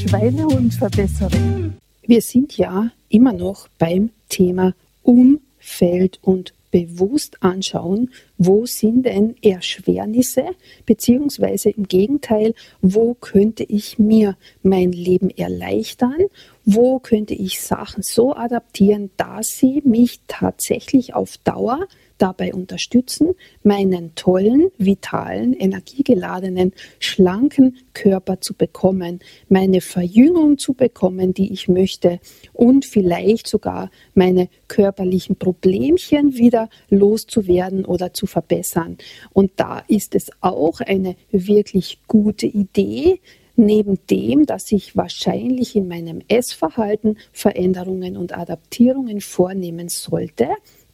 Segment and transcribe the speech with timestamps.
[0.00, 1.74] Schweinehundverbesserin.
[2.06, 4.72] Wir sind ja immer noch beim Thema
[5.02, 10.44] Umfeld und bewusst anschauen, wo sind denn Erschwernisse,
[10.86, 16.16] beziehungsweise im Gegenteil, wo könnte ich mir mein Leben erleichtern,
[16.64, 21.86] wo könnte ich Sachen so adaptieren, dass sie mich tatsächlich auf Dauer
[22.20, 31.52] dabei unterstützen, meinen tollen, vitalen, energiegeladenen, schlanken Körper zu bekommen, meine Verjüngung zu bekommen, die
[31.52, 32.20] ich möchte
[32.52, 38.98] und vielleicht sogar meine körperlichen Problemchen wieder loszuwerden oder zu verbessern.
[39.32, 43.20] Und da ist es auch eine wirklich gute Idee,
[43.56, 50.48] neben dem, dass ich wahrscheinlich in meinem Essverhalten Veränderungen und Adaptierungen vornehmen sollte,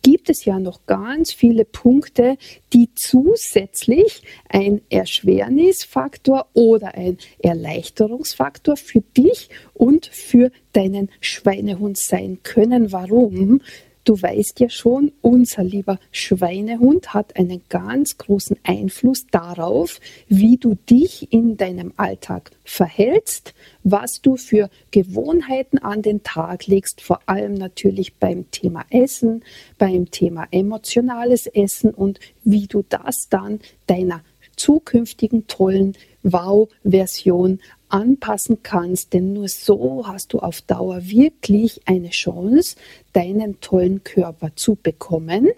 [0.06, 2.36] gibt es ja noch ganz viele Punkte,
[2.72, 12.92] die zusätzlich ein Erschwernisfaktor oder ein Erleichterungsfaktor für dich und für deinen Schweinehund sein können.
[12.92, 13.62] Warum?
[14.06, 20.76] Du weißt ja schon, unser lieber Schweinehund hat einen ganz großen Einfluss darauf, wie du
[20.88, 27.54] dich in deinem Alltag verhältst, was du für Gewohnheiten an den Tag legst, vor allem
[27.54, 29.42] natürlich beim Thema Essen,
[29.77, 34.22] beim Thema emotionales Essen und wie du das dann deiner
[34.56, 42.77] zukünftigen tollen Wow-Version anpassen kannst, denn nur so hast du auf Dauer wirklich eine Chance,
[43.12, 45.48] deinen tollen Körper zu bekommen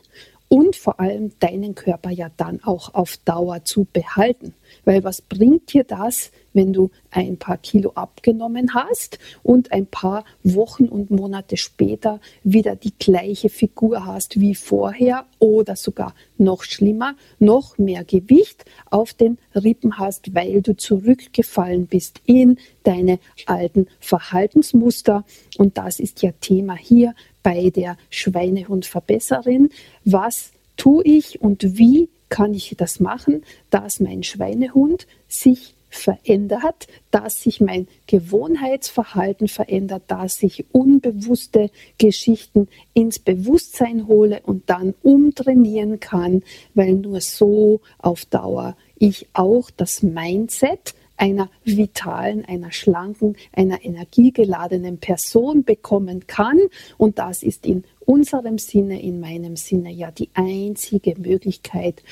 [0.48, 4.54] und vor allem deinen Körper ja dann auch auf Dauer zu behalten.
[4.84, 10.24] Weil was bringt dir das, wenn du ein paar Kilo abgenommen hast und ein paar
[10.42, 17.14] Wochen und Monate später wieder die gleiche Figur hast wie vorher oder sogar noch schlimmer,
[17.38, 25.25] noch mehr Gewicht auf den Rippen hast, weil du zurückgefallen bist in deine alten Verhaltensmuster.
[25.58, 27.14] Und das ist ja Thema hier
[27.48, 29.70] bei der Schweinehundverbesserin.
[30.04, 37.44] Was tue ich und wie kann ich das machen, dass mein Schweinehund sich verändert, dass
[37.44, 46.42] sich mein Gewohnheitsverhalten verändert, dass ich unbewusste Geschichten ins Bewusstsein hole und dann umtrainieren kann,
[46.75, 54.99] weil nur so auf Dauer ich auch das Mindset einer vitalen, einer schlanken, einer energiegeladenen
[54.99, 56.59] Person bekommen kann.
[56.97, 62.03] Und das ist in unserem Sinne, in meinem Sinne ja die einzige Möglichkeit,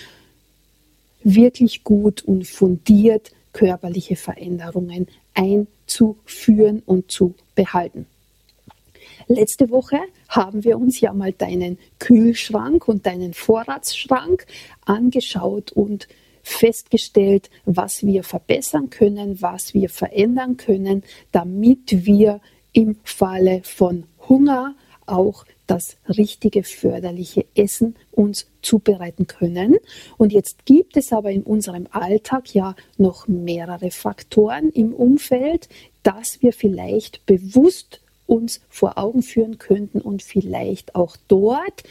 [1.22, 8.06] wirklich gut und fundiert körperliche Veränderungen einzuführen und zu behalten.
[9.28, 14.46] Letzte Woche haben wir uns ja mal deinen Kühlschrank und deinen Vorratsschrank
[14.84, 16.06] angeschaut und
[16.46, 21.02] festgestellt, was wir verbessern können, was wir verändern können,
[21.32, 22.40] damit wir
[22.72, 24.76] im Falle von Hunger
[25.06, 29.76] auch das richtige förderliche Essen uns zubereiten können.
[30.18, 35.68] Und jetzt gibt es aber in unserem Alltag ja noch mehrere Faktoren im Umfeld,
[36.04, 41.82] dass wir vielleicht bewusst uns vor Augen führen könnten und vielleicht auch dort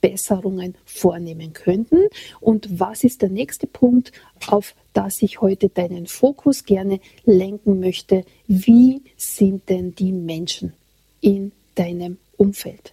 [0.00, 2.08] Verbesserungen vornehmen könnten.
[2.40, 4.12] Und was ist der nächste Punkt,
[4.46, 8.24] auf das ich heute deinen Fokus gerne lenken möchte?
[8.46, 10.72] Wie sind denn die Menschen
[11.20, 12.92] in deinem Umfeld?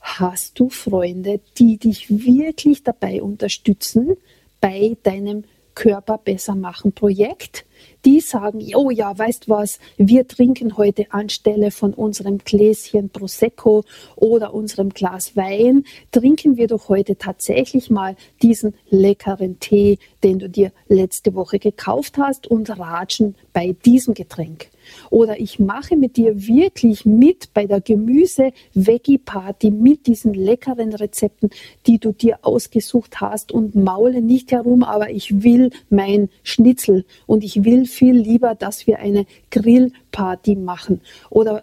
[0.00, 4.16] Hast du Freunde, die dich wirklich dabei unterstützen
[4.60, 7.66] bei deinem Körper besser machen Projekt?
[8.06, 13.82] Die sagen, oh ja, weißt was, wir trinken heute anstelle von unserem Gläschen Prosecco
[14.14, 20.48] oder unserem Glas Wein, trinken wir doch heute tatsächlich mal diesen leckeren Tee, den du
[20.48, 24.68] dir letzte Woche gekauft hast und ratschen bei diesem Getränk.
[25.10, 31.50] Oder ich mache mit dir wirklich mit bei der Gemüse-Veggie-Party mit diesen leckeren Rezepten,
[31.86, 37.44] die du dir ausgesucht hast und maule nicht herum, aber ich will mein Schnitzel und
[37.44, 41.00] ich will viel lieber, dass wir eine Grillparty machen.
[41.30, 41.62] Oder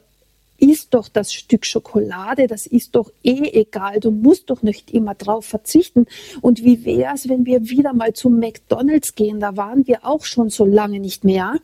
[0.64, 5.14] isst doch das Stück Schokolade, das ist doch eh egal, du musst doch nicht immer
[5.14, 6.06] drauf verzichten.
[6.42, 9.40] Und wie wäre es, wenn wir wieder mal zum McDonald's gehen?
[9.42, 11.56] Da waren wir auch schon so lange nicht mehr.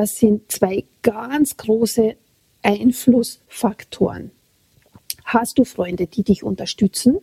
[0.00, 2.14] Das sind zwei ganz große
[2.62, 4.30] Einflussfaktoren.
[5.24, 7.18] Hast du Freunde, die dich unterstützen?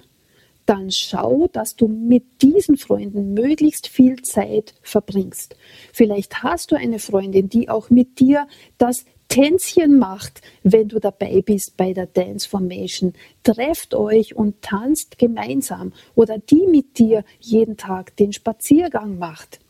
[0.66, 5.56] Dann schau, dass du mit diesen Freunden möglichst viel Zeit verbringst.
[5.94, 8.46] Vielleicht hast du eine Freundin, die auch mit dir
[8.78, 13.14] das Tänzchen macht, wenn du dabei bist bei der Dance Formation.
[13.44, 19.62] Trefft euch und tanzt gemeinsam oder die mit dir jeden Tag den Spaziergang macht.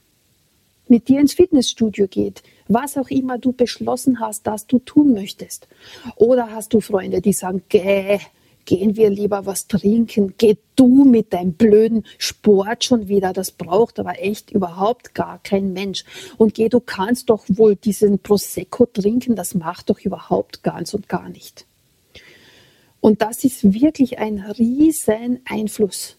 [0.87, 5.67] mit dir ins Fitnessstudio geht, was auch immer du beschlossen hast, dass du tun möchtest.
[6.15, 8.19] Oder hast du Freunde, die sagen, gäh,
[8.65, 13.99] gehen wir lieber was trinken, geh du mit deinem blöden Sport schon wieder, das braucht
[13.99, 16.03] aber echt überhaupt gar kein Mensch.
[16.37, 21.07] Und geh, du kannst doch wohl diesen Prosecco trinken, das macht doch überhaupt ganz und
[21.07, 21.65] gar nicht.
[22.99, 26.17] Und das ist wirklich ein riesen Einfluss.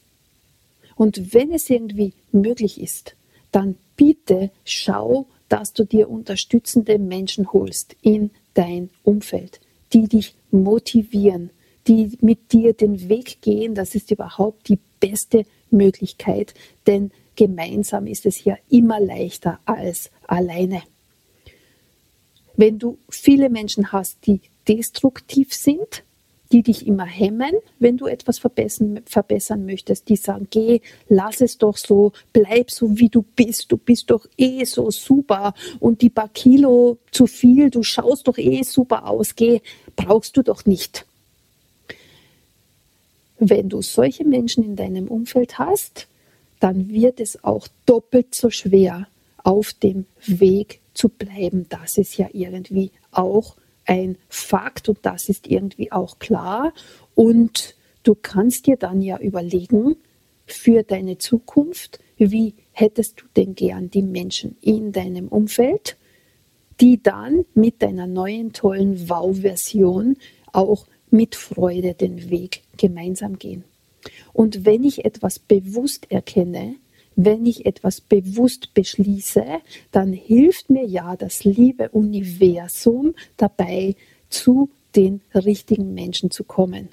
[0.95, 3.17] Und wenn es irgendwie möglich ist,
[3.51, 9.61] dann bitte schau, dass du dir unterstützende Menschen holst in dein Umfeld,
[9.93, 11.51] die dich motivieren,
[11.87, 13.75] die mit dir den Weg gehen.
[13.75, 16.55] Das ist überhaupt die beste Möglichkeit,
[16.87, 20.83] denn gemeinsam ist es ja immer leichter als alleine.
[22.57, 26.03] Wenn du viele Menschen hast, die destruktiv sind,
[26.53, 30.09] die dich immer hemmen, wenn du etwas verbessern, verbessern möchtest.
[30.09, 33.73] Die sagen, geh, lass es doch so, bleib so, wie du bist.
[33.73, 38.39] Du bist doch eh so super und die paar Kilo zu viel, du schaust doch
[38.39, 39.61] eh super aus, geh,
[39.97, 41.07] brauchst du doch nicht.
[43.39, 46.07] Wenn du solche Menschen in deinem Umfeld hast,
[46.61, 49.09] dann wird es auch doppelt so schwer,
[49.43, 51.67] auf dem Weg zu bleiben.
[51.69, 56.73] Das ist ja irgendwie auch ein Fakt und das ist irgendwie auch klar.
[57.15, 59.97] Und du kannst dir dann ja überlegen
[60.47, 65.97] für deine Zukunft, wie hättest du denn gern die Menschen in deinem Umfeld,
[66.81, 70.17] die dann mit deiner neuen tollen Wow-Version
[70.53, 73.65] auch mit Freude den Weg gemeinsam gehen.
[74.33, 76.77] Und wenn ich etwas bewusst erkenne,
[77.17, 79.45] wenn ich etwas bewusst beschließe,
[79.91, 83.97] dann hilft mir ja das liebe Universum dabei,
[84.29, 86.89] zu den richtigen Menschen zu kommen.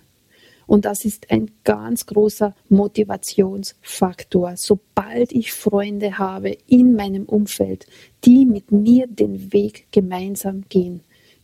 [0.65, 4.55] Und das ist ein ganz großer Motivationsfaktor.
[4.55, 7.85] Sobald ich Freunde habe in meinem Umfeld,
[8.23, 11.01] die mit mir den Weg gemeinsam gehen,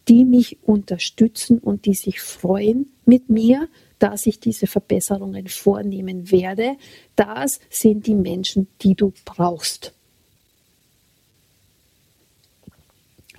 [0.07, 3.67] die mich unterstützen und die sich freuen mit mir,
[3.99, 6.75] dass ich diese Verbesserungen vornehmen werde.
[7.15, 9.93] Das sind die Menschen, die du brauchst.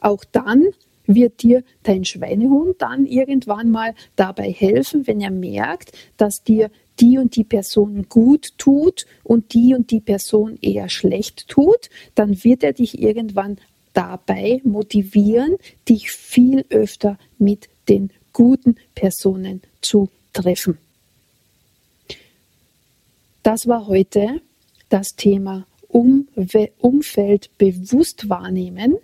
[0.01, 0.69] Auch dann
[1.07, 6.71] wird dir dein Schweinehund dann irgendwann mal dabei helfen, wenn er merkt, dass dir
[7.01, 12.45] die und die Person gut tut und die und die Person eher schlecht tut, dann
[12.45, 13.59] wird er dich irgendwann
[13.93, 15.57] dabei motivieren,
[15.89, 20.79] dich viel öfter mit den guten Personen zu treffen.
[23.43, 24.41] Das war heute
[24.89, 28.97] das Thema Umfeld bewusst wahrnehmen,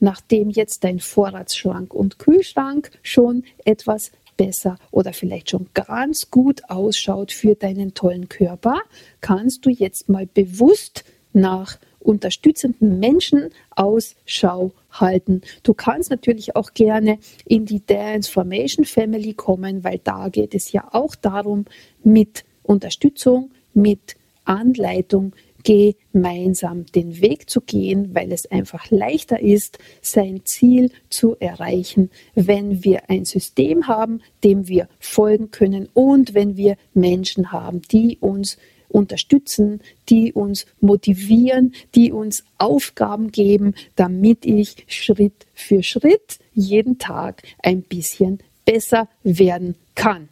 [0.00, 7.30] nachdem jetzt dein Vorratsschrank und Kühlschrank schon etwas besser oder vielleicht schon ganz gut ausschaut
[7.30, 8.80] für deinen tollen Körper,
[9.20, 11.04] kannst du jetzt mal bewusst
[11.34, 15.42] nach unterstützenden Menschen Ausschau halten.
[15.62, 20.72] Du kannst natürlich auch gerne in die Dance Formation Family kommen, weil da geht es
[20.72, 21.66] ja auch darum,
[22.02, 25.32] mit Unterstützung, mit Anleitung
[25.62, 32.82] gemeinsam den Weg zu gehen, weil es einfach leichter ist, sein Ziel zu erreichen, wenn
[32.82, 38.56] wir ein System haben, dem wir folgen können und wenn wir Menschen haben, die uns
[38.90, 47.42] unterstützen, die uns motivieren, die uns Aufgaben geben, damit ich Schritt für Schritt jeden Tag
[47.62, 50.28] ein bisschen besser werden kann.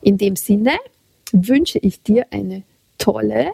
[0.00, 0.78] In dem Sinne
[1.32, 2.62] wünsche ich dir eine
[2.98, 3.52] tolle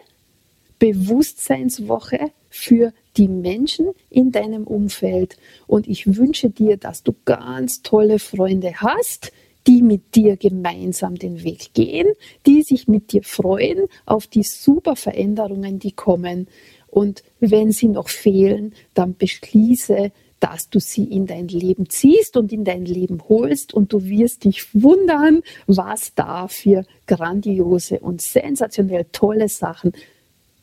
[0.79, 8.19] Bewusstseinswoche für die Menschen in deinem Umfeld und ich wünsche dir, dass du ganz tolle
[8.19, 9.31] Freunde hast,
[9.67, 12.07] die mit dir gemeinsam den Weg gehen,
[12.45, 16.47] die sich mit dir freuen auf die super Veränderungen, die kommen.
[16.87, 22.51] Und wenn sie noch fehlen, dann beschließe, dass du sie in dein Leben ziehst und
[22.51, 29.05] in dein Leben holst und du wirst dich wundern, was da für grandiose und sensationell
[29.11, 29.93] tolle Sachen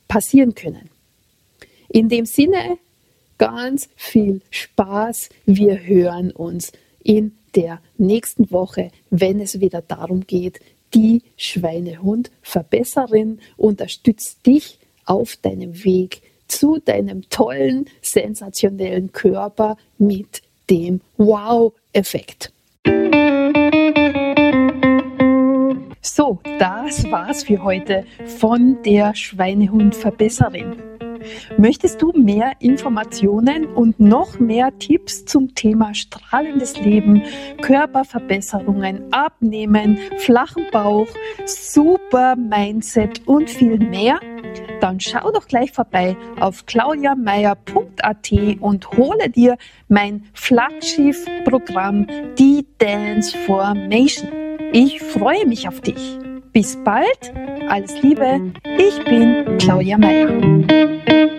[0.08, 0.90] passieren können.
[1.88, 2.78] In dem Sinne,
[3.38, 5.30] ganz viel Spaß.
[5.46, 10.60] Wir hören uns in der nächsten Woche, wenn es wieder darum geht,
[10.94, 22.52] die Schweinehund-Verbesserin unterstützt dich auf deinem Weg zu deinem tollen, sensationellen Körper mit dem Wow-Effekt.
[26.00, 28.04] So, das war's für heute
[28.38, 30.87] von der Schweinehund-Verbesserin.
[31.56, 37.22] Möchtest du mehr Informationen und noch mehr Tipps zum Thema strahlendes Leben,
[37.60, 41.08] Körperverbesserungen, Abnehmen, flachen Bauch,
[41.46, 44.20] super Mindset und viel mehr?
[44.80, 49.56] Dann schau doch gleich vorbei auf claudiameier.at und hole dir
[49.88, 52.06] mein Flaggschiff-Programm
[52.38, 54.30] Die Dance Formation.
[54.72, 56.18] Ich freue mich auf dich.
[56.52, 57.32] Bis bald,
[57.68, 58.40] alles Liebe,
[58.78, 61.37] ich bin Claudia Meier.